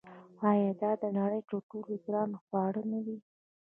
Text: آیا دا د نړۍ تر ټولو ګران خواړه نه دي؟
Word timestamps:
آیا 0.49 0.71
دا 0.81 0.91
د 1.01 1.03
نړۍ 1.19 1.41
تر 1.49 1.59
ټولو 1.69 1.93
ګران 2.05 2.29
خواړه 2.43 2.81
نه 2.91 2.99
دي؟ 3.05 3.17